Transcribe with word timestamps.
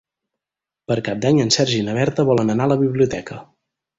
Per 0.91 0.95
Cap 1.07 1.19
d'Any 1.25 1.41
en 1.43 1.51
Sergi 1.57 1.77
i 1.81 1.85
na 1.89 1.95
Berta 1.99 2.27
volen 2.29 2.51
anar 2.53 2.67
a 2.69 2.75
la 2.75 2.81
biblioteca. 2.83 3.41